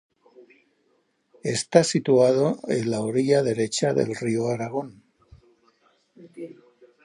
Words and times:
Está 1.43 1.83
situado 1.83 2.57
en 2.67 2.89
la 2.89 3.01
orilla 3.01 3.43
derecha 3.43 3.93
del 3.93 4.15
río 4.15 4.47
Aragón. 4.47 5.03